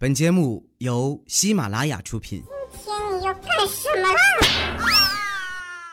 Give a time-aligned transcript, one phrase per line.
[0.00, 2.40] 本节目由喜马拉雅出品。
[2.70, 4.20] 今天你要干什么啦？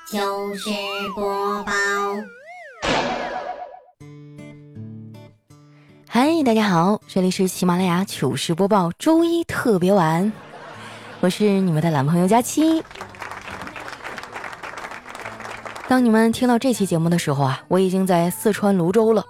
[0.06, 0.70] 糗事
[1.16, 1.72] 播报。
[6.08, 10.32] 嗨，大家好，这里是喜马拉雅糗事播报周一特别晚，
[11.22, 12.84] 我是你们的男朋友佳期。
[15.88, 19.26] 当你们听到这期节目的时候啊，我已经在四川泸州了。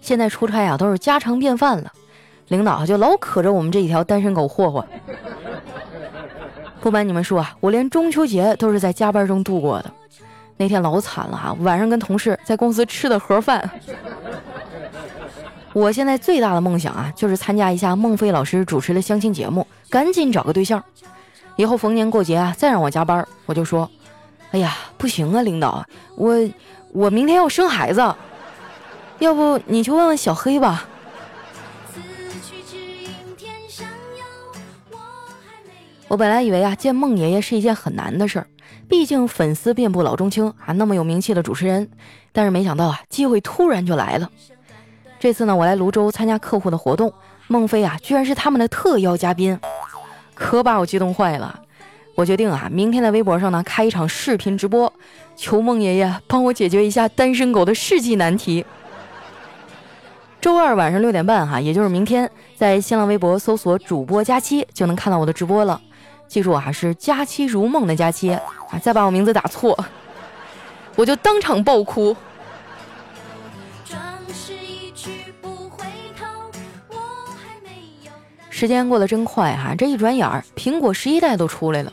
[0.00, 1.92] 现在出差啊都是家常便饭了。
[2.50, 4.84] 领导就老可着我们这一条单身狗霍霍。
[6.80, 9.90] 不瞒你们说啊，我连中秋节都是在加班中度过的。
[10.56, 13.70] 那天老惨了啊，晚上跟同事在公司吃的盒饭。
[15.72, 20.82] 我现在最大的梦想啊，就是参加一下孟非老师主持的相亲节目，赶紧找个对象。
[21.54, 23.88] 以后逢年过节啊，再让我加班，我就说
[24.50, 25.84] ：“哎呀，不行啊，领导，
[26.16, 26.34] 我
[26.92, 28.02] 我明天要生孩子，
[29.20, 30.88] 要不你去问问小黑吧。”
[36.10, 38.46] 我本来以为啊，见孟爷爷是一件很难的事儿，
[38.88, 41.88] 毕竟粉丝遍布老中青啊，那么有名气的主持人。
[42.32, 44.28] 但是没想到啊，机会突然就来了。
[45.20, 47.12] 这次呢，我来泸州参加客户的活动，
[47.46, 49.56] 孟非啊，居然是他们的特邀嘉宾，
[50.34, 51.60] 可把我激动坏了。
[52.16, 54.92] 我决定啊，明天在微博上呢开一场视频直播，
[55.36, 58.66] 求孟爷爷帮我解决一下单身狗的世纪难题。
[60.40, 65.80] 周二晚上六点半哈，也就是明天，在新浪微博搜索主播佳期就能看到我的直播了。
[66.30, 68.78] 记住啊，是佳期如梦的佳期啊！
[68.80, 69.76] 再把我名字打错，
[70.94, 72.16] 我就当场爆哭。
[78.48, 81.92] 时间过得真快哈，这一转眼儿，苹果十一代都出来了。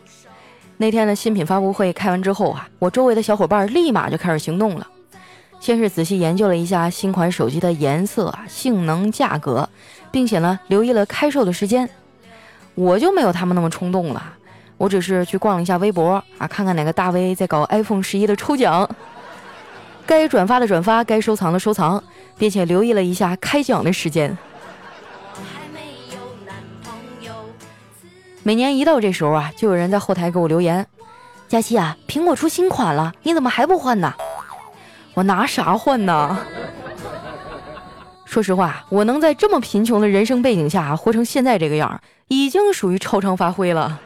[0.78, 4.86] 那天的新品发布会开完之后啊，我周围的小伙伴立马就开始行动了。
[5.60, 9.68] 先是仔细研究了一下新款手机的颜色啊、性能、价格，
[10.12, 11.90] 并且呢，留意了开售的时间。
[12.78, 14.24] 我就没有他们那么冲动了，
[14.78, 18.88] 我只是去逛了一下微博啊，看看哪个大 V 在搞 iPhone 十一的抽奖，
[20.06, 22.04] 该转发的转发，该收藏的收藏，
[22.38, 24.38] 并且留意了一下开奖的时间。
[28.44, 30.86] 每年一到这时候啊，就有人在后台给我留言
[31.50, 34.14] ：“佳期啊，苹果出新款了，你怎么还不换呢？”
[35.16, 36.38] 我拿啥换呢？
[38.28, 44.00] 说实话，我能在这么贫穷的人生背景下活成现在这个样，已经属于超常发挥了。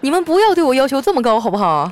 [0.00, 1.90] 你们不要对我要求这么高，好不好？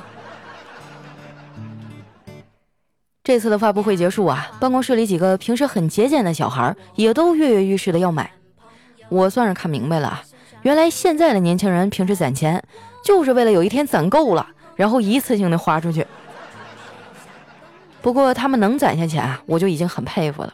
[3.23, 8.29] 这次的发布会结束啊，办公室里几个平时很节俭的小孩也都跃跃欲试的要买。
[9.07, 10.21] 我算是看明白了，
[10.63, 12.61] 原来现在的年轻人平时攒钱，
[13.05, 16.05] 就是为了有一天攒够了，然后一次性的花出去。
[18.01, 20.53] 不过他们能攒下钱啊，我就已经很佩服了。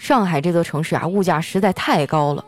[0.00, 2.42] 上海这座城市啊，物价实在太高了。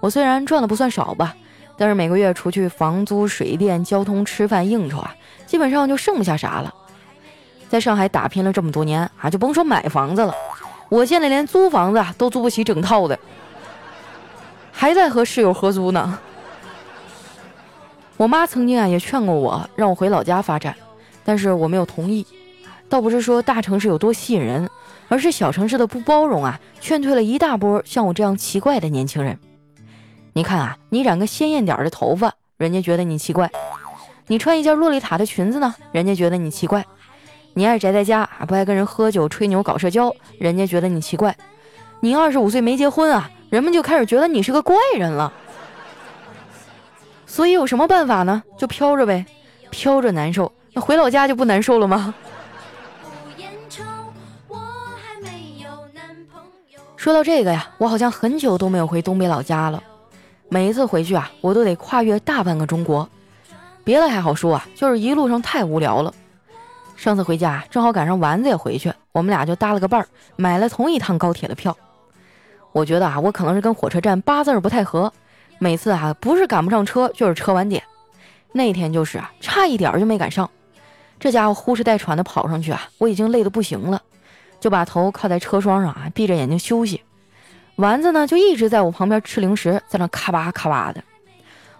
[0.00, 1.36] 我虽然赚的不算少吧，
[1.76, 5.14] 但是每个月除去房租、水电、交通、吃饭、应酬啊，
[5.46, 6.74] 基本上就剩不下啥了。
[7.68, 10.34] 在上海打拼了这么多年啊，就甭说买房子了，
[10.88, 13.16] 我现在连租房子都租不起整套的，
[14.72, 16.18] 还在和室友合租呢。
[18.16, 20.74] 我妈曾经啊也劝过我，让我回老家发展，
[21.24, 22.26] 但是我没有同意。
[22.88, 24.68] 倒不是说大城市有多吸引人。
[25.08, 29.38] 而是小城市的不包容啊，劝退了一大波像我这样奇怪的年轻人。
[30.32, 33.46] 你看啊，你染个鲜艳点的头发，人家觉得你奇怪；
[34.26, 36.82] 你穿一件洛丽塔的裙子呢，人家觉得你奇怪；
[37.54, 41.32] 你爱宅在家啊，不爱跟人喝酒、吹牛、搞社交，人家觉得你奇怪；
[42.00, 45.32] 你二十五岁没结婚啊，人们就开始觉得你是个怪人了。
[47.26, 48.42] 所以有什么办法呢？
[48.58, 49.24] 就飘着呗，
[49.70, 52.12] 飘着难受，那回老家就不难受了吗？
[57.06, 59.80] 说到这个呀，我好像很久都没有回东北老家了。
[60.48, 63.08] 每一次回去啊，我都得跨越大半个中国。
[63.84, 66.12] 别的还好说啊，就是一路上太无聊了。
[66.96, 71.76] 上次回家正好赶上丸子也回去，我们俩就搭了个伴儿，买了同一趟高铁的票。
[72.72, 75.12] 我觉得啊，我可能是跟火车站八字不太合，
[75.60, 77.80] 每次啊不是赶不上车，就是车晚点。
[78.50, 80.50] 那天就是啊，差一点就没赶上。
[81.20, 84.02] 这家伙呼哧带喘的跑上去啊，我已经累得不行了。
[84.60, 87.02] 就把头靠在车窗上啊，闭着眼睛休息。
[87.76, 91.02] 丸子呢，就一直在我旁边吃零食，在那咔吧咔吧的。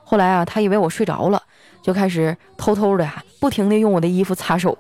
[0.04, 1.42] 后来啊，他以为我睡着了，
[1.82, 4.76] 就开始偷偷的啊，不停的用我的衣服擦手。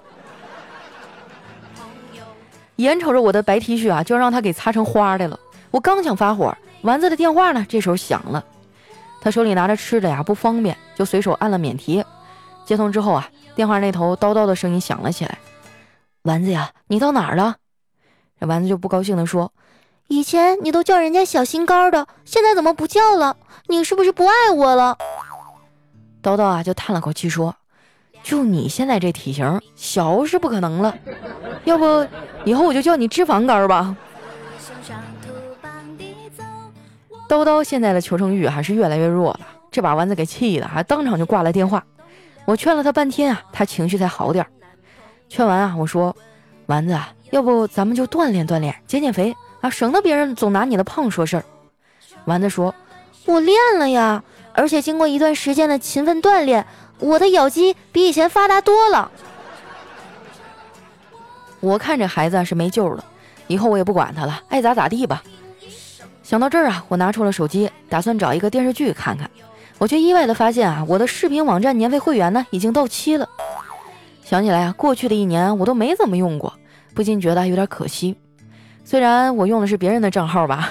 [2.76, 5.40] 眼瞅着我的白 T 恤啊，就让他给擦成花的了。
[5.70, 8.44] 我刚想发火，丸子的电话呢，这时候响了。
[9.22, 12.04] 他手里拿着吃的呀，不方便，就随手按了免提。
[12.66, 15.38] 接通之后啊，电话那头叨叨的声音响了起来
[16.22, 17.56] ：“丸子呀，你到哪儿了？”
[18.38, 19.52] 这丸子就不高兴地说
[20.08, 23.36] ：“以前你都叫人家小心肝的，现在怎么不叫了？
[23.68, 24.98] 你是不是不爱我了？”
[26.22, 27.54] 叨叨啊，就叹了口气说
[28.22, 30.94] ：“就你现在这体型，小是不可能了。
[31.64, 32.06] 要不
[32.44, 33.96] 以后我就叫你脂肪肝吧。
[37.28, 39.40] ”叨叨现在的求生欲还是越来越弱了，
[39.70, 41.84] 这把丸子给气的，还当场就挂了电话。
[42.44, 44.50] 我劝了他半天啊，他情绪才好点儿。
[45.28, 46.14] 劝完啊，我说
[46.66, 46.96] ：“丸子，
[47.30, 51.44] 要不咱们就锻炼锻炼，减减肥啊，省得别人总拿你的胖说事儿。”
[52.26, 52.74] 丸子说
[53.26, 56.66] ：“我练了呀，而且经过一段时间的勤奋锻炼，
[56.98, 59.10] 我的咬肌比以前发达多了。”
[61.60, 63.04] 我看这孩子是没救了，
[63.46, 65.22] 以后我也不管他了，爱咋咋地吧。
[66.22, 69.30] 想到这儿啊，我拿出了手机，打算找一个电视剧看看。
[69.78, 73.28] 我却意外的发现啊，我的视频网站年费会员呢已经到期了。
[74.24, 76.52] 想起来啊，过去的一年我都没怎么用过，
[76.96, 78.16] 不禁觉得有点可惜。
[78.82, 80.70] 虽然我用的是别人的账号吧，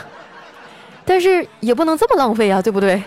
[1.05, 3.03] 但是也不能这么浪费啊，对不对？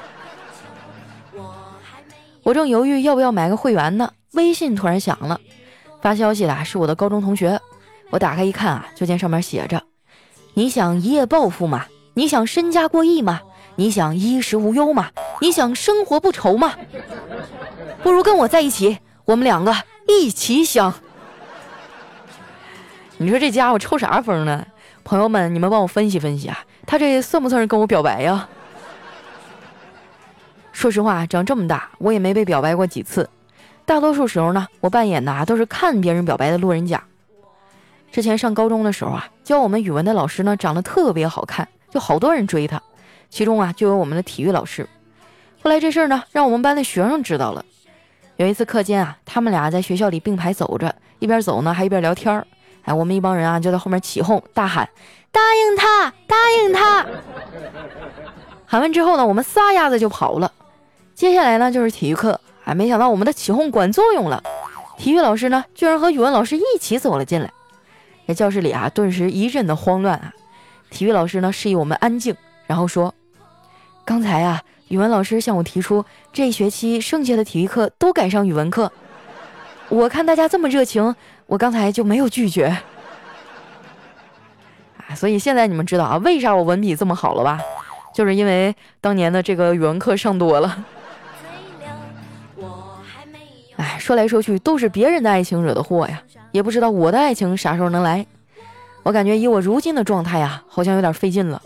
[2.45, 5.41] 我正犹豫要不要买个会员呢，微信突然响了，
[6.01, 7.61] 发消息的是我的高中同学。
[8.11, 9.83] 我打开一看啊，就见上面写着
[10.55, 13.41] ：“你想一夜暴富吗？”你想身家过亿吗？
[13.77, 15.11] 你想衣食无忧吗？
[15.41, 16.75] 你想生活不愁吗？
[18.03, 19.75] 不如跟我在一起，我们两个
[20.07, 20.95] 一起想。
[23.21, 24.65] 你说这家伙抽啥风呢？
[25.03, 26.57] 朋友们，你们帮我分析分析啊，
[26.87, 28.49] 他这算不算是跟我表白呀？
[30.73, 33.29] 说实话，长这么大我也没被表白过几次，
[33.85, 37.03] 大多数时候呢，我扮演的都是看别人表白的路人甲。
[38.13, 41.67] 之前上高中的时候啊，教我们语文的老师呢，长得特别好看。
[41.91, 42.81] 就好多人追他，
[43.31, 44.87] 其中啊就有我们的体育老师。
[45.63, 47.65] 后来这事儿呢，让我们班的学生知道了。
[48.37, 52.47] 有一次课间啊，他们俩在学校里并排走着，一边走呢还一边聊天儿。
[52.85, 54.89] 哎，我们一帮人啊就在后面起哄大喊
[55.31, 57.07] ：“答应他，答应他！”
[58.67, 60.53] 喊完之后呢，我们撒丫子就跑了。
[61.15, 64.43] 接下来呢就是体育课，哎，没想到我们的起哄管作用了，
[64.97, 67.51] 体育老师呢居然和语文老师一起走了进来。
[68.27, 70.33] 在教室里啊，顿时一阵的慌乱啊。
[70.91, 72.35] 体育老师呢示意我们安静，
[72.67, 73.15] 然后说
[74.05, 78.93] ：“刚才啊，语文老师向我提出这学期剩下的体育课都改上语文课。
[79.89, 81.17] 我看大家这么热情，
[81.49, 82.67] 我刚才就没有拒绝。
[85.09, 87.59] 啊，所以现在你们知道啊，为啥我文笔这么好了吧？
[88.15, 90.85] 就是因为当年的这个语文课上多了。
[93.77, 96.23] 哎，说来说去都是别人的爱情惹的祸呀，
[96.53, 98.27] 也不知道我的爱情啥时候能来。”
[99.05, 101.63] 我感觉以我如今的状态呀，好像有点费劲了。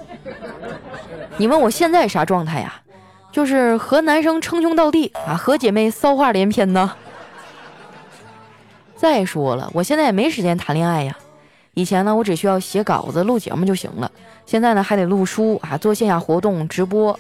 [1.39, 2.81] 你问我现在啥状态呀？
[3.33, 6.93] 就是和男生称兄道弟啊，和姐妹骚话连篇呢。
[9.03, 11.19] 再说了，我现在也没时间谈恋爱呀。
[11.75, 14.09] 以前呢，我只需要写稿子、录节目就行了。
[14.47, 17.19] 现在呢，还得录书啊，做线下活动、直播。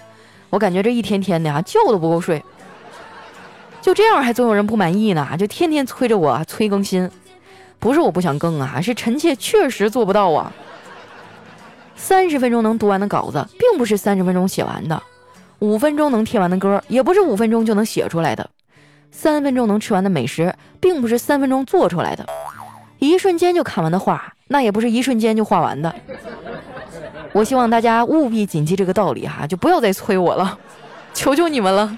[0.48, 2.40] 我感觉这一天天的啊，觉都不够睡。
[3.80, 7.10] 就这样，还总有人不满意呢，就天天催着我催更新。
[7.80, 10.52] 不是我不想更啊，是臣妾确实做不到啊。
[11.96, 15.02] 三十分钟能读完的稿子，并不是三十分钟写完的；
[15.58, 18.48] 五分钟能听完的歌，也不是五分钟就能写出来的；
[19.12, 22.24] 三分钟能吃完的美食，并不是三分钟做出来的；
[22.98, 25.94] 一瞬间就看完的画，那也不是一瞬间就画完的。
[27.32, 30.58] 我希望大家务必谨记这个道理哈，就不要再催我了，
[31.14, 31.96] 求求你们了。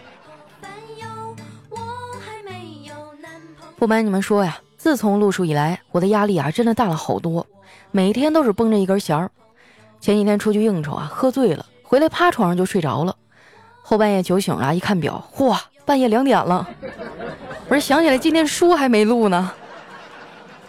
[3.76, 4.58] 不瞒你们说呀。
[4.76, 7.46] 自从录书以来，我的压力啊真的大了好多，
[7.90, 9.30] 每天都是绷着一根弦儿。
[9.98, 13.16] 前几天出去应酬啊，喝醉了，回来趴床上就睡着了。
[13.80, 16.68] 后半夜酒醒了，一看表，嚯，半夜两点了。
[17.68, 19.50] 我说想起来今天书还没录呢，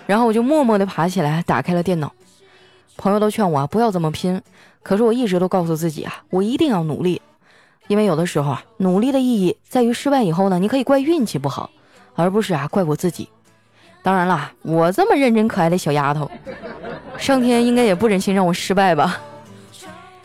[0.05, 2.11] 然后我就默默地爬起来，打开了电脑。
[2.97, 4.41] 朋友都劝我不要这么拼，
[4.81, 7.21] 可是我一直都告诉自己啊，我一定要努力，
[7.87, 11.69] 因为有的时候啊，努力的意义在于失败以后呢，你可以怪运气不好，
[12.15, 13.27] 而不是啊怪我自己。
[14.01, 16.31] 当然啦，我这么认真可爱的小丫头，
[17.17, 19.19] 上天应该也不忍心让我失败吧？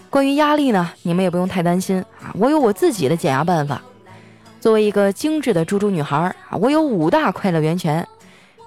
[0.09, 3.83] 关于压力呢，你们也不用太担心啊，我有我自己的减压办法。
[4.61, 8.07] 作为一个精致的猪猪女孩儿啊，我有五大快乐源泉，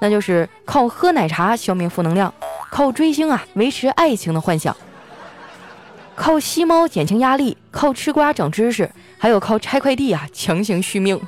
[0.02, 2.34] 那就是靠喝奶茶消灭负能量，
[2.72, 4.76] 靠追星啊维持爱情的幻想，
[6.16, 11.22] 靠吸猫减轻压力，靠吃瓜长知识，还有靠拆快递啊强行续命。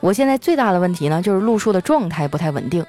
[0.00, 2.84] 我现在最大的问题呢，就是录书的状态不太稳定。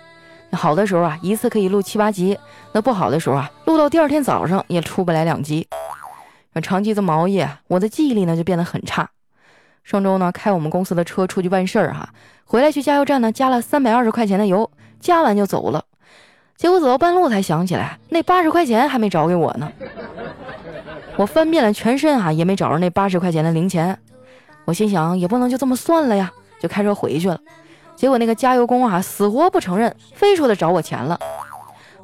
[0.52, 2.36] 好的时候啊，一次可以录七八集；
[2.74, 5.66] 那不好的时候啊，录到第二天早上也出不来两集。
[6.62, 9.10] 长期这么熬夜，我的记忆力呢就变得很差。
[9.84, 12.10] 上周呢，开我们公司的车出去办事儿哈，
[12.44, 15.86] 回来去加油站呢加了三百二十块钱的油，加完就走了。
[16.56, 19.72] 结果走到半路才想起来，那八十块钱还没找给我呢。
[21.18, 23.98] 我翻遍了全身啊，也没找着那八十块钱的零钱。
[24.64, 27.40] 我心想，也不能就这么算了呀，就开车回去了。
[27.96, 31.20] 结果那个加油工啊，死活不承认，非说他找我钱了。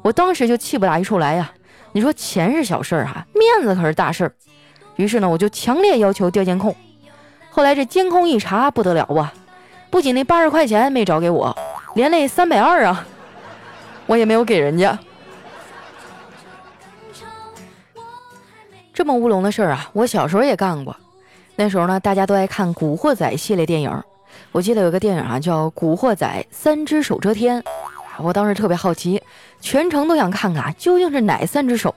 [0.02, 1.50] 我当时就气不打一处来呀！
[1.92, 4.32] 你说钱是小事儿哈，面子可是大事儿。
[4.96, 6.74] 于是呢，我就强烈要求调监控。
[7.50, 9.32] 后来这监控一查，不得了啊！
[9.90, 11.54] 不仅那八十块钱没找给我，
[11.94, 13.06] 连那三百二啊，
[14.06, 14.98] 我也没有给人家。
[18.94, 20.96] 这么乌龙的事儿啊，我小时候也干过。
[21.56, 24.02] 那时候呢，大家都爱看《古惑仔》系列电影。
[24.50, 27.62] 我记得有个电影啊，叫《古惑仔三只手遮天》。
[28.18, 29.22] 我当时特别好奇，
[29.62, 31.94] 全程都想看看究竟是哪三只手。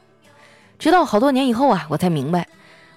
[0.80, 2.48] 直到好多年以后啊，我才明白，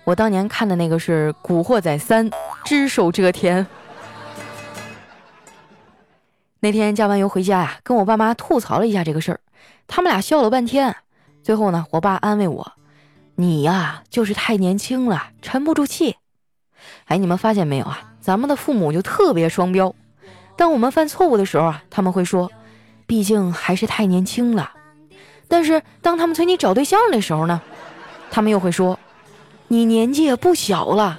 [0.04, 2.30] 我当年看的那个是《古惑仔三
[2.64, 3.64] 只手遮天》。
[6.60, 9.40] 那天加完油回家呀，跟我爸妈吐槽了一下这个事儿，
[9.86, 10.94] 他们俩笑了半天。
[11.42, 12.72] 最后呢，我爸安慰我。
[13.36, 16.16] 你呀，就是太年轻了，沉不住气。
[17.06, 18.00] 哎，你们发现没有啊？
[18.20, 19.94] 咱们的父母就特别双标。
[20.56, 22.50] 当我们犯错误的时候啊，他们会说，
[23.08, 24.70] 毕竟还是太年轻了。
[25.48, 27.60] 但是当他们催你找对象的时候呢，
[28.30, 28.96] 他们又会说，
[29.66, 31.18] 你年纪也不小了。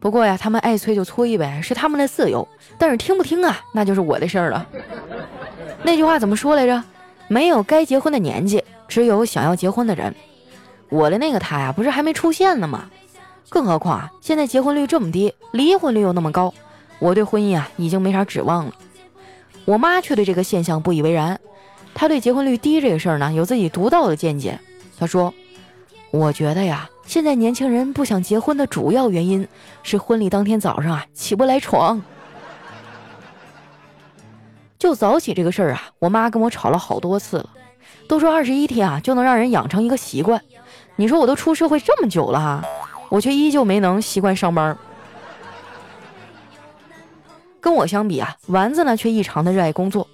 [0.00, 2.46] 不过呀，他们爱催就催呗，是他们的自由。
[2.78, 4.66] 但是听不听啊，那就是我的事儿了。
[5.82, 6.82] 那句话怎么说来着？
[7.28, 10.14] 没有该结婚的年纪，只有想要结婚的人。
[10.88, 12.90] 我的那个他呀，不是还没出现呢吗？
[13.48, 16.52] 更何况啊，现在结婚率这么低，离婚率又那么高，
[16.98, 18.72] 我对婚姻啊已经没啥指望了。
[19.64, 21.38] 我妈却对这个现象不以为然，
[21.94, 24.58] 她对结婚率低这个事儿呢，有自己独到的见解。
[24.98, 25.34] 她说
[26.10, 29.46] ：“我觉得呀，现在年轻人不想结婚的主要原因
[29.82, 32.00] 是婚礼当天早上啊起不来床。”
[34.78, 37.50] 就早起这个事儿啊，我妈跟我吵了好多次了。
[38.06, 40.40] 都说二十一天啊就能让人养成一个习惯，
[40.94, 42.62] 你说我都出社会这么久了哈，
[43.08, 44.76] 我却依旧没能习惯上班。
[47.66, 50.06] 跟我相比啊，丸子呢却异常的热爱工作。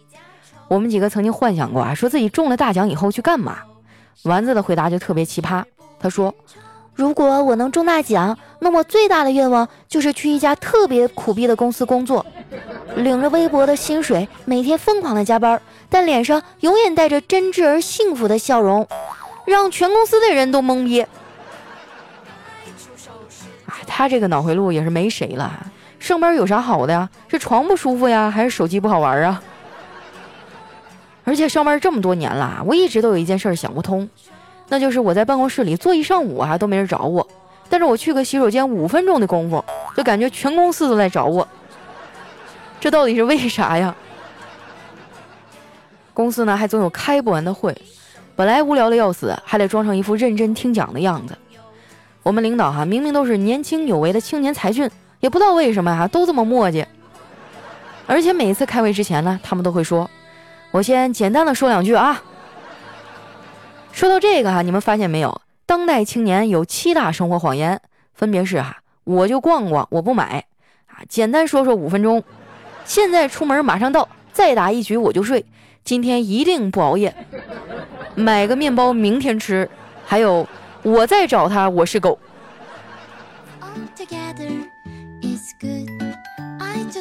[0.68, 3.58] 我们几个曾经幻想过啊，说自己中了大奖以后去干嘛？
[4.22, 5.62] 丸子的回答就特别奇葩，
[6.00, 6.34] 他说
[6.96, 12.24] ：“如果我能中大奖，那么最大的愿望就是去一家特别苦逼的公司工作。”
[12.96, 18.88] 领着微薄的薪水，每天疯狂的加班，但脸上永远带着真挚而幸福的笑容，
[19.44, 21.02] 让全公司的人都懵逼。
[23.66, 25.66] 啊，他这个脑回路也是没谁了。
[26.02, 27.08] 上班有啥好的呀？
[27.28, 29.40] 是床不舒服呀，还是手机不好玩啊？
[31.22, 34.10] 而且上班这么多年了，我一直都有一件事想不通，
[34.68, 37.24] 那就是我在办公室里坐一上午啊，都没人找我，
[37.68, 39.64] 但是我去个洗手间五分钟的功夫，
[39.96, 41.46] 就感觉全公司都在找我。
[42.80, 43.94] 这到底是为啥呀？
[46.12, 47.80] 公司呢还总有开不完的会，
[48.34, 51.38] 本来无聊的要死，还得装成一副认真听讲的样子。
[52.24, 54.90] 我们领导哈明明都是年轻有为的青年才俊，
[55.22, 56.84] 也不知道为什么哈都这么磨叽。
[58.08, 60.10] 而且每次开会之前呢，他们都会说
[60.72, 62.20] ：“我先简单的说两句啊。”
[63.92, 65.40] 说到这个哈，你们发现没有？
[65.64, 67.80] 当代青年有七大生活谎言，
[68.14, 70.44] 分别是哈我就逛逛，我不买
[70.88, 72.22] 啊，简单说说五分钟。
[72.84, 75.46] 现在出门马上到，再打一局我就睡。
[75.84, 77.14] 今天一定不熬夜，
[78.16, 79.70] 买个面包明天吃。
[80.04, 80.48] 还有，
[80.82, 82.18] 我再找他，我是狗。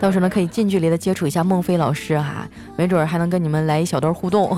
[0.00, 4.56] 到时候呢可以近距离的接触一下孟非老师哈，没准还能跟你们来一小段互动。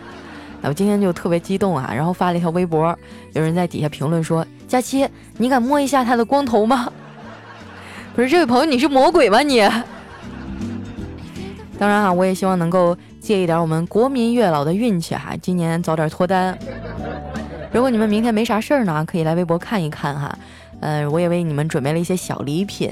[0.60, 2.96] 那我今天就特别激动啊，然后发了一条微博，
[3.32, 5.08] 有人在底下评论说：“佳期，
[5.38, 6.92] 你敢摸一下他的光头吗？”
[8.14, 9.60] 不是这位朋友，你是魔鬼吗你？
[11.78, 16.56] 当然啊，我也希望能够借一点我们国民月老的运气哈，今年早点脱单。
[17.72, 20.38] 如果你们明天没啥事儿呢，可以来微博看一看哈。
[20.80, 22.90] 呃，我也为你们准备了一些小礼品。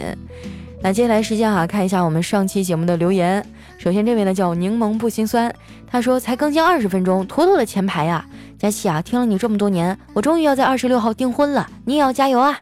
[0.82, 3.44] 那接下来时间哈，看一下我们上期节目的留言。
[3.76, 5.54] 首先这位呢叫柠檬不心酸，
[5.86, 8.24] 他说才更新二十分钟，妥妥的前排呀。
[8.58, 12.58] 佳琪啊，听了你这么多年，我终于要在二十六号订婚了，你也要加油啊！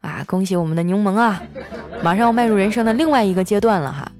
[0.00, 1.42] 啊，恭喜我们的柠檬啊，
[2.00, 4.10] 马上要迈入人生的另外一个阶段了哈。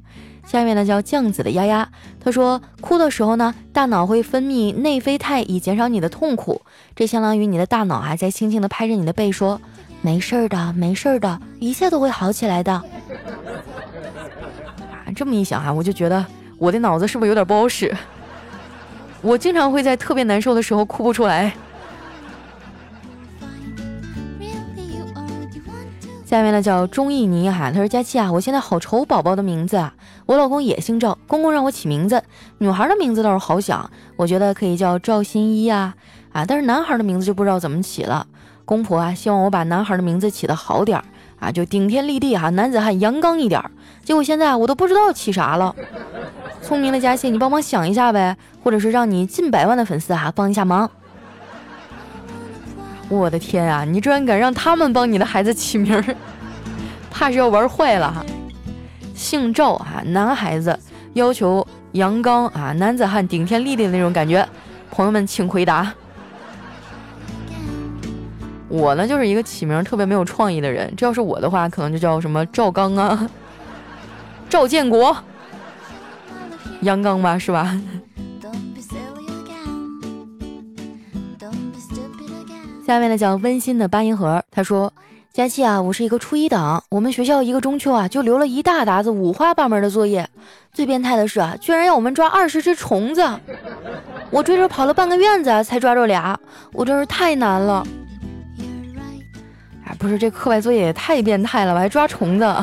[0.44, 6.60] 下面呢叫酱子的丫丫，他说哭的时候呢，大脑会分泌内啡肽以减少你的痛苦，
[6.96, 9.60] 这相当于你的大脑还在轻轻的拍着你的背说，
[10.02, 12.72] 没事儿的，没事儿的，一切都会好起来的。
[12.72, 12.84] 啊，
[15.14, 16.24] 这么一想哈，我就觉得
[16.58, 17.94] 我的脑子是不是有点不好使？
[19.20, 21.52] 我经常会在特别难受的时候哭不出来。
[26.24, 29.92] 下面呢叫钟意妮哈，他说佳期啊，我现在好愁宝宝的名字啊，
[30.26, 32.22] 我老公也姓赵，公公让我起名字，
[32.58, 35.94] 女孩的名字倒是好想，我觉得可以叫赵新一啊
[36.32, 38.26] 啊，但是男孩的名字就不知道怎么起了。
[38.70, 41.04] 公婆啊，希望我把男孩的名字起得好点儿
[41.40, 43.68] 啊，就顶天立地哈，男子汉阳刚一点儿。
[44.04, 45.74] 结果现在我都不知道起啥了。
[46.62, 50.88] 聪明的佳欣，你帮忙想一下呗，或者是让你近百万的粉丝哈帮一下忙。
[53.08, 53.84] 我的天啊！
[53.84, 56.16] 你居然敢让他们帮你的孩子起名儿，
[57.10, 58.24] 怕是要玩坏了哈。
[59.16, 60.78] 姓赵啊，男孩子，
[61.14, 64.48] 要求阳刚啊，男子汉顶天立地的那种感觉。
[64.92, 65.92] 朋友们请回答。
[68.70, 73.28] 我呢就是一个起名特别没有创意的人，这要是我的话，可能就叫什么赵刚啊，
[74.48, 75.14] 赵建国，
[76.82, 77.78] 阳刚吧，是吧？
[82.86, 84.92] 下面呢叫温馨的八音盒，他说
[85.32, 90.28] ：“佳琪啊，我是一个初一党，我们学校一个中秋啊，就留了一大沓子五花八门的作业。
[90.72, 93.24] 最变态的是啊，居然要我们抓二十只虫子，
[94.30, 96.38] 我追着跑了半个院子才抓着俩，
[96.72, 97.84] 我真是太难了。
[100.00, 102.56] 不是这课外作业也太变态了吧，还抓虫子！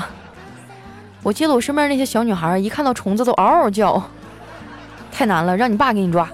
[1.22, 4.04] 我记得我身边那些小女孩一看到虫子都嗷嗷叫，
[5.12, 6.28] 太难了，让你爸给你抓。”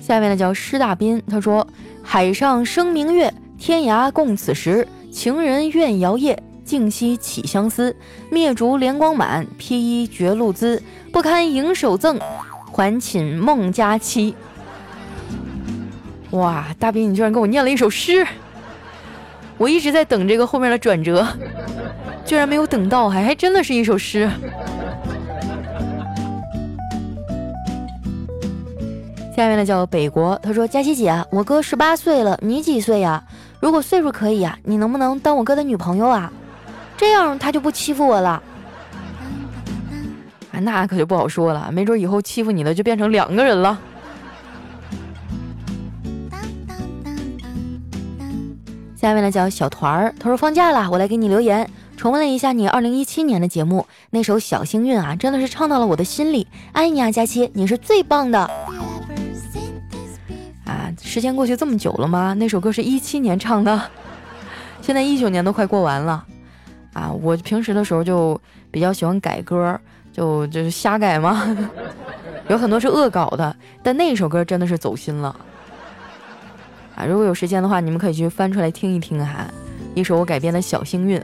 [0.00, 1.66] 下面呢叫施大斌，他说
[2.02, 4.88] ：“海上生明月，天涯共此时。
[5.12, 7.94] 情人怨遥夜，竟夕起相思。
[8.30, 10.82] 灭烛怜光满，披衣觉露滋。
[11.12, 12.18] 不堪盈手赠，
[12.72, 14.34] 还寝梦佳期。”
[16.32, 18.26] 哇，大斌，你居然给我念了一首诗！
[19.58, 21.26] 我一直在等这个后面的转折，
[22.24, 24.28] 居然没有等到，还还真的是一首诗。
[29.36, 33.22] 下面呢叫北国，他说：“佳琪姐，我哥十八岁了，你几岁呀？
[33.60, 36.32] 如果岁数可以呀，你能不能当我哥的女朋友啊？
[36.96, 38.42] 这样他就不欺负我了。”
[40.52, 43.78] 啊，那可就不好说了，没准以后欺负你的就变成两个人了。
[49.02, 56.46] 下面呢叫小团儿，他说：“放假了，我来给你留言，重温了一下你二零一七年的节目，那首《小幸运》啊，真的是唱到了我的心里。
[56.70, 58.38] 爱你啊，佳期，你是最棒的。”
[60.64, 62.32] 啊时间过去这么久了吗？
[62.34, 63.90] 那首歌是一七年唱的，
[64.80, 66.24] 现在一九年都快过完了
[66.92, 67.10] 啊！
[67.10, 69.80] 我平时的时候就比较喜欢改歌，
[70.12, 71.56] 就就是瞎改嘛，
[72.46, 75.34] 有很多是恶搞的，但那首歌真的是走心了
[76.94, 77.04] 啊！
[77.04, 79.46] 如果有时间的话，你们可以去翻出来听一听哈，
[79.94, 81.20] 一首我改编的小幸运。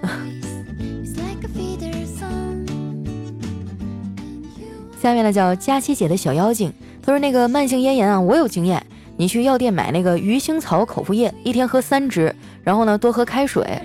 [5.00, 8.84] 下面呢叫佳琪姐的小妖精，她说那个慢性咽炎啊，我有经验。
[9.16, 13.80] 你去药店买那个鱼腥草口服液，一天喝三支，然后呢多喝开水。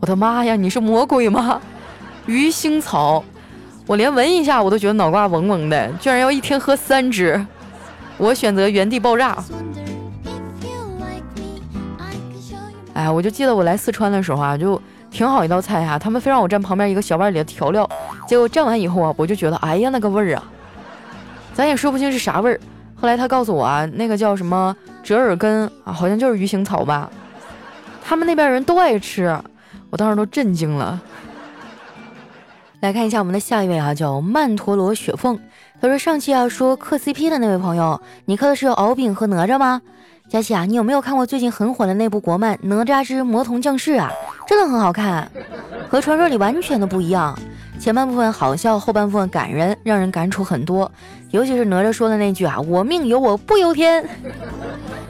[0.00, 1.60] 我的妈呀，你是魔鬼吗？
[2.26, 3.22] 鱼腥草，
[3.86, 7.44] 我连闻一下我都觉得脑瓜嗡嗡的，居然要一天喝三支，
[8.22, 9.36] 我选择原地爆炸。
[12.94, 14.80] 哎呀，我就记得我来四川的时候啊，就
[15.10, 17.88] 挺好一道菜哈，他们非让我蘸旁边一个小碗里的调料，
[18.28, 20.44] 结果蘸完以后啊，我就觉得哎呀那个味儿啊，
[21.52, 22.60] 咱也说不清是啥味儿。
[22.94, 27.10] 后来他告诉我啊，那个叫什么折耳根啊，好像就是鱼腥草吧。
[28.04, 29.36] 他们那边人都爱吃，
[29.90, 31.02] 我当时都震惊了。
[32.78, 35.36] 来看一下我们的下一位啊，叫曼陀罗雪凤。
[35.82, 39.82] 他说上期啊说磕 CP 的那位朋友，你磕的是敖丙和哪吒吗？
[40.28, 44.08] 佳琪啊，你有没有看过最近很火的那部国漫《哪吒之魔童降世》啊？
[44.46, 45.28] 真的很好看，
[45.88, 47.36] 和传说里完全的不一样。
[47.80, 50.88] 前半部分好笑，后半部分感人，让人感触很多。
[51.32, 54.08] 尤其是哪吒说的那句啊，“我命由我不由天”，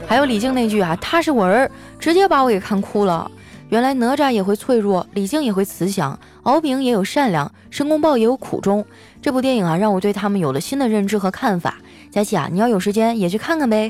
[0.09, 3.29] 还有李靖那句啊，“他是我儿”，直接把我给看哭了。
[3.69, 8.85] 原来哪吒也会脆弱，李靖也会慈祥，敖丙也有善良，申公豹也有苦衷。
[9.21, 11.77] 这部电影啊，让我对他们有了新的认知和看法。
[12.11, 13.89] 佳琪啊，你要有时间也去看看呗。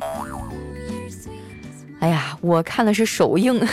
[1.99, 3.59] 哎呀，我看的是首映。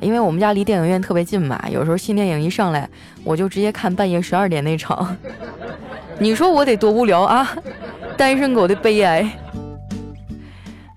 [0.00, 2.88] 因为我们家离电影院特别近嘛，有时候新电影一上来，
[3.22, 5.16] 我就直接看半夜十二点那场。
[6.18, 7.56] 你说我得多无聊啊！
[8.16, 9.30] 单身狗的悲哀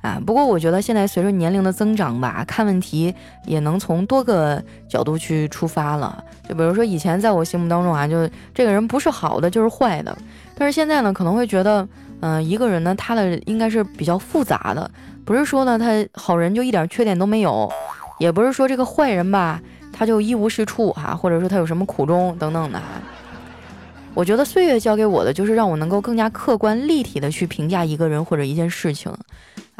[0.09, 0.21] 啊。
[0.25, 3.13] 不过我觉得现在随着年龄的增长吧，看问题
[3.45, 6.23] 也能从多个角度去出发了。
[6.47, 10.17] 就比如说以前在我心目当中啊，就这个人不是好的就是坏的，
[10.55, 11.87] 但是现在呢，可能会觉得，
[12.21, 14.89] 嗯，一个人呢，他的应该是比较复杂的，
[15.23, 17.71] 不是说呢他好人就一点缺点都没有，
[18.17, 19.61] 也不是说这个坏人吧
[19.93, 22.81] 他就一无是处哈，或者说他有什么苦衷等等的。
[24.15, 29.13] 我觉得岁月教给我的就是让我能够更加客观立体的去评价一个人或者一件事情，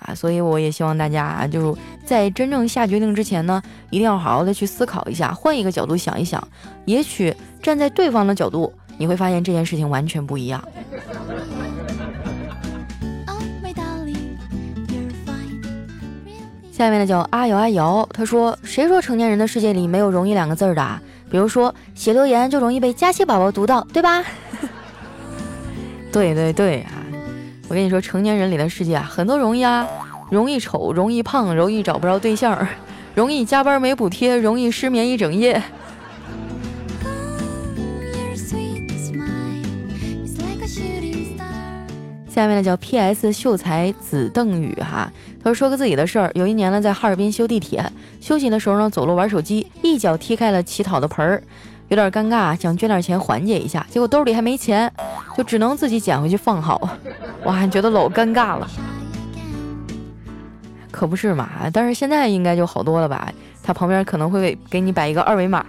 [0.05, 6.45] 啊，所以我也希望大家啊，就是在真正下决定之前呢，一定要好好的去思考一下，换一个角度想一想，
[6.85, 10.63] 也许站在对方的角度，你会发现这件事情完全不一样。
[16.71, 24.23] 下面呢叫阿瑶阿瑶，他说：“谁说成年人的世界里没有容易两个字儿的？”比如说写留言就容易被佳期宝宝读到，对吧？
[26.09, 26.98] 对对对啊！
[27.69, 29.87] 我跟你说，成年人里的世界啊，很多容易啊，
[30.31, 32.67] 容易丑，容易胖，容易找不着对象，
[33.13, 35.61] 容易加班没补贴，容易失眠一整夜。
[42.27, 43.33] 下面呢叫 P.S.
[43.33, 45.11] 秀才子邓宇哈，
[45.43, 46.31] 他说说个自己的事儿。
[46.33, 47.83] 有一年呢，在哈尔滨修地铁，
[48.19, 51.43] 休息的时候呢，走路玩手机，一脚踢开了乞讨的盆儿，
[51.89, 54.91] 有点尴尬，想捐点钱缓解一下，结果兜里还没钱，
[55.35, 56.89] 就只能自己捡回去放好。
[57.45, 58.67] 哇，觉得老尴尬了，
[60.91, 61.49] 可不是嘛？
[61.73, 63.31] 但是现在应该就好多了吧？
[63.63, 65.65] 他旁边可能会给你摆一个二维码。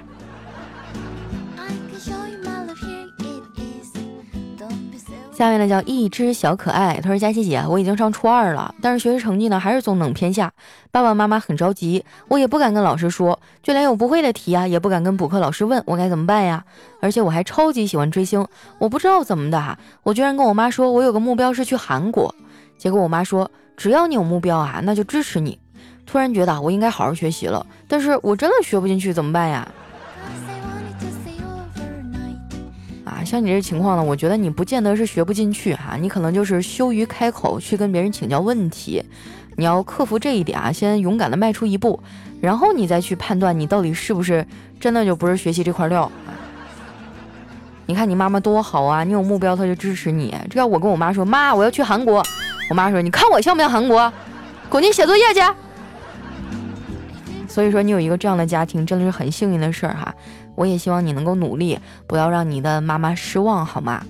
[5.40, 10.52] 下面呢叫一只小可爱，他说佳琪姐，我已经上初二了，但是学习成绩呢还是中等偏下，
[10.90, 16.62] 爸爸妈妈很着急，我也不敢跟老师说，就连有不会的题啊也不敢跟补课老师问，我该怎么办呀？
[17.00, 18.46] 而且我还超级喜欢追星，
[18.78, 22.34] 我不知道怎么的哈，我居然跟我妈说我有个目标是去韩国，
[22.76, 25.58] 结果我妈说只要你有目标啊，那就支持你。
[26.04, 29.66] 突然觉得我应该好好学习了，但是我真的学不进去怎么办呀？
[33.10, 39.02] 啊像你这情况呢，我觉得你不见得是学不进去哈，你可能就是羞于开口去跟别人请教问题，
[39.56, 42.00] 你要克服这一点啊，先勇敢的迈出一步，
[42.40, 44.46] 然后你再去判断你到底是不是
[44.78, 46.10] 真的就不是学习这块料。
[47.86, 50.32] 你看你妈妈多好啊，你有目标她就支持你。
[50.48, 52.24] 这要我跟我妈说，妈我要去韩国，
[52.68, 54.12] 我妈说你看我像不像韩国，
[54.68, 55.40] 滚去写作业去。
[57.48, 60.14] 所以说你有一个这样的家庭真的是很幸运的事儿哈。
[60.60, 64.04] 我也希望你能够努力，不要让你的妈妈失望，好吗？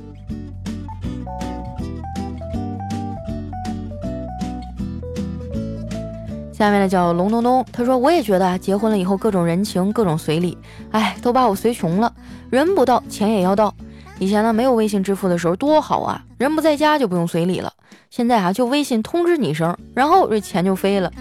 [6.53, 10.59] 下面呢叫龙东东，他说我也觉得结婚了以后各种人情各种随礼，
[10.91, 12.13] 哎，都把我随穷了。
[12.51, 13.73] 人不到，钱也要到。
[14.19, 17.73] 以前呢没有微信支付的时候多好啊，人不在家就不用随礼了。
[18.11, 21.13] 现在啊就微信通知你一声，然后这钱就飞了。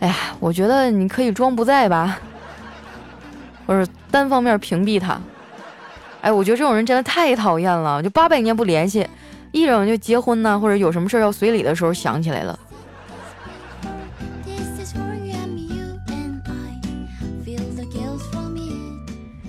[0.00, 2.18] 哎呀，我觉得你可以装不在吧。
[3.66, 5.20] 或者单方面屏蔽他，
[6.20, 8.02] 哎，我觉得这种人真的太讨厌了。
[8.02, 9.06] 就八百年不联系，
[9.52, 12.58] 一整就结婚呢，或者有什么事要随礼的时候想起来了。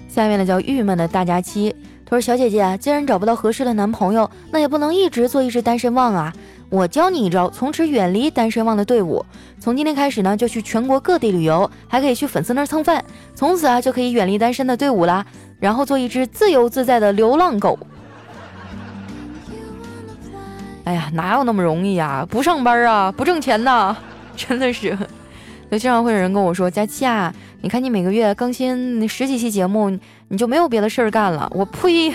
[0.10, 6.32] 下面呢叫郁闷的大假期，他说：“小姐姐，既然找不到合适的男朋友，那也不能一直做一只单身汪啊。”
[6.74, 9.24] 我教你一招，从此远离单身汪的队伍。
[9.60, 13.06] 从今天开始呢，就去全国各地旅游，还可以去粉丝那儿蹭饭。
[13.36, 15.24] 从此啊，就可以远离单身的队伍啦，
[15.60, 17.78] 然后做一只自由自在的流浪狗。
[20.86, 22.26] 哎呀，哪有那么容易呀？
[22.28, 23.96] 不上班啊，不挣钱呐，
[24.36, 24.98] 真的是。
[25.70, 27.32] 就经常会有人跟我说：“佳期啊，
[27.62, 29.92] 你看你每个月更新十几期节目，
[30.30, 32.12] 你就没有别的事儿干了？”我呸！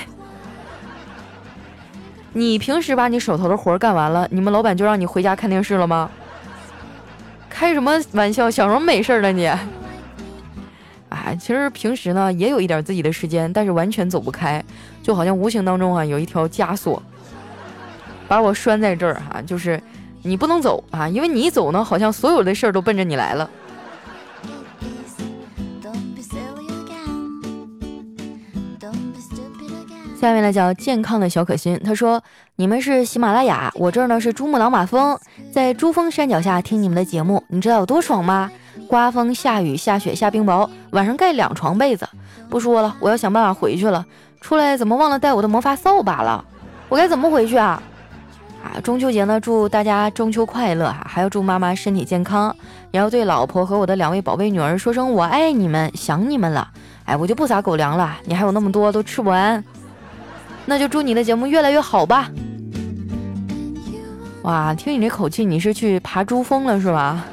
[2.32, 6.10] 你平时把你手头的活干完了，你们老板就让你回家看电视了吗？
[7.48, 9.46] 开什么玩笑，想什么美事了你？
[11.08, 14.62] 哎，其实平时呢也有一点自己的时间，但是完全走不开，
[15.02, 17.02] 就好像无形当中啊有一条枷锁，
[18.28, 19.82] 把我拴在这儿哈，就是
[20.22, 23.50] 你不能走啊，因为你一走呢，好像所有的事儿都奔着你来了。
[30.20, 32.20] 下面呢叫健康的小可心，他说
[32.56, 35.16] ：“你们是喜马拉雅，我这儿呢是珠穆朗玛峰，
[35.52, 38.50] 在珠峰山脚下听你们的节目，你知道有多爽吗？
[38.88, 42.08] 刮风下雨下雪下冰雹，晚上盖两床被子。
[42.48, 44.04] 不说了，我要想办法回去了。
[44.40, 46.44] 出来怎么忘了带我的魔法扫把了？
[46.88, 47.80] 我该怎么回去啊？
[48.64, 52.52] 啊，中秋节呢，祝大家中秋快乐哈，还要祝妈妈身体健康，
[52.90, 56.68] 也要对老婆和我的两位宝贝女儿说声我爱你们，想你们了。
[57.04, 59.62] 哎，我就不撒狗粮了，你还有那么多都吃不完。”
[60.68, 62.30] 那就祝你的节目越来越好吧！
[64.42, 67.24] 哇，听你这口气，你是去爬珠峰了是吧？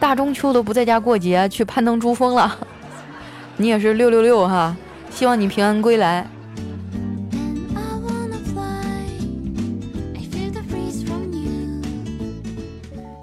[0.00, 2.58] 大中秋都不在家过节，去攀登珠峰了。
[3.56, 4.76] 你也是六六六哈，
[5.10, 6.28] 希望你平安归来。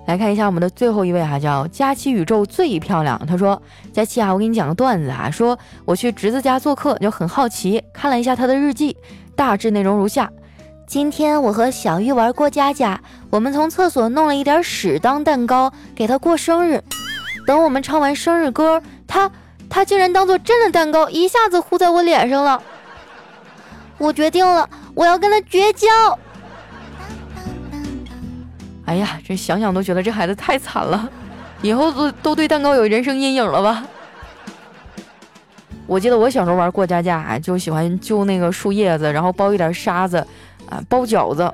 [0.08, 3.22] 来看一下我们的最后一位哈，叫佳期宇宙最漂亮。
[3.28, 8.96] 他说：“佳期啊，我给你讲个段子啊，说我去侄子家做客，就很好奇，看了一下他的日记，
[9.36, 10.32] 大致内容如下：
[10.88, 16.82] 今天我和小玉玩过家家，我们从厕所弄了一点屎当蛋糕给他过生日。
[17.46, 19.30] 等我们唱完生日歌，他
[19.70, 22.64] 他竟然当做真的蛋糕，一下子糊在我脸上了。
[23.98, 25.88] 我决定了，我要跟他绝交。”
[28.88, 31.10] 哎呀，这想想都觉得这孩子太惨了，
[31.62, 33.84] 以后都都对蛋糕有人生阴影了吧？
[35.86, 40.18] 我记得我小时候玩过家家，就喜欢揪那个树叶子，然后包一点沙子，
[40.70, 41.54] 啊，包饺子，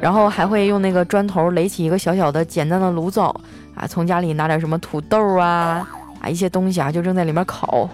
[0.00, 3.34] 然后还会用那个砖头垒起一个小小的简单的炉灶，
[3.76, 5.88] 啊，从家里拿点什么土豆啊，
[6.20, 7.88] 啊一些东西啊，就扔在里面烤。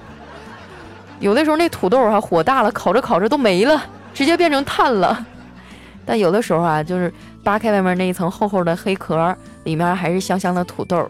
[1.21, 3.83] 有的时候那土豆啊火大了，烤着烤着都没了，
[4.15, 5.27] 直接变成炭了。
[6.07, 7.11] 但有的时候啊，就是
[7.45, 11.09] 扒开外面那一层厚厚的黑壳，里面还是香香的土豆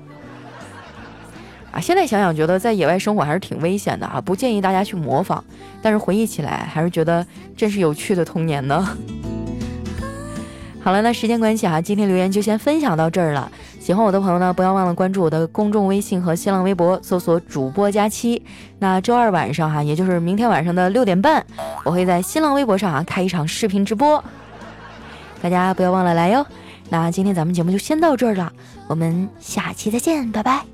[1.70, 1.80] 啊。
[1.80, 5.42] 现在想想，觉得在野外生活还是挺危险的啊，不建议大家去模仿。
[5.80, 7.24] 但是回忆起来，还是觉得
[7.56, 8.84] 真是有趣的童年呢。
[10.82, 13.50] 好了，那时间关系啊，今天留言就先分享到这儿了。
[13.80, 18.42] 喜欢我的朋友呢，不要忘了关注我的公众微信和新浪微博，搜索主播佳期。
[18.78, 21.44] 那周二晚上哈，也就是明天晚上的六点半，
[21.84, 24.22] 我会在新浪微博上啊开一场视频直播。
[25.44, 26.46] 大家不要忘了来哟！
[26.88, 28.50] 那今天咱们节目就先到这儿了，
[28.88, 30.73] 我们下期再见，拜拜。